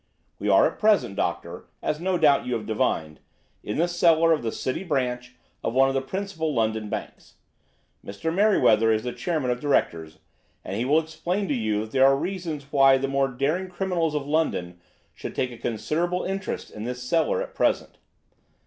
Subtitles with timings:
[0.39, 4.83] We are at present, Doctor—as no doubt you have divined—in the cellar of the City
[4.83, 7.35] branch of one of the principal London banks.
[8.03, 8.33] Mr.
[8.33, 10.17] Merryweather is the chairman of directors,
[10.65, 14.15] and he will explain to you that there are reasons why the more daring criminals
[14.15, 14.79] of London
[15.13, 17.99] should take a considerable interest in this cellar at present."